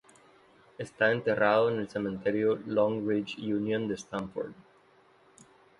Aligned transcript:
Está 0.79 1.11
enterrado 1.11 1.69
en 1.69 1.77
el 1.79 1.87
Cementerio 1.87 2.55
Long 2.65 3.07
Ridge 3.07 3.37
Union 3.37 3.87
de 3.87 3.93
Stamford. 3.93 4.53